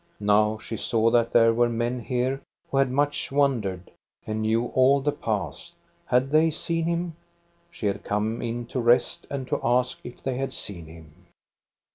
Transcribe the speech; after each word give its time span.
Now 0.19 0.57
she 0.57 0.77
saw 0.77 1.11
that 1.11 1.31
there 1.31 1.53
were 1.53 1.69
men 1.69 1.99
here 1.99 2.41
who 2.71 2.77
had 2.77 2.89
much 2.89 3.31
wandered, 3.31 3.91
and 4.25 4.41
knew 4.41 4.65
all 4.73 4.99
the 4.99 5.11
paths. 5.11 5.73
Had 6.07 6.31
they 6.31 6.49
seen 6.49 6.85
him? 6.85 7.15
She 7.69 7.85
had 7.85 8.03
come 8.03 8.41
in 8.41 8.65
to 8.73 8.79
rest, 8.79 9.27
and 9.29 9.47
to 9.47 9.59
ask 9.63 9.99
if 10.03 10.23
they 10.23 10.37
had 10.39 10.53
seen 10.53 10.87
him. 10.87 11.27